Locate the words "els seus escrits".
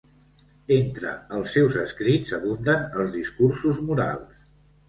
1.39-2.33